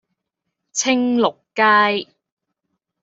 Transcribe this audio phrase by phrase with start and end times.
[0.71, 2.07] 青綠街